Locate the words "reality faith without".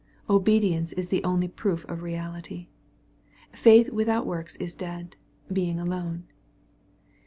2.01-4.25